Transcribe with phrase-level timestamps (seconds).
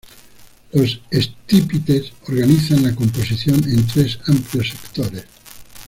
[0.71, 5.25] Los estípites organizan la composición en tres amplios sectores.